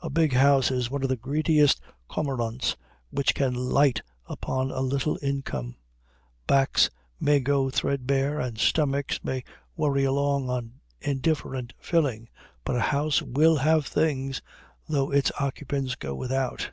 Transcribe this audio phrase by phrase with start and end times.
[0.00, 2.74] A big house is one of the greediest cormorants
[3.10, 5.76] which can light upon a little income.
[6.48, 9.44] Backs may go threadbare and stomachs may
[9.76, 12.28] worry along on indifferent filling,
[12.64, 14.42] but a house will have things,
[14.88, 16.72] though its occupants go without.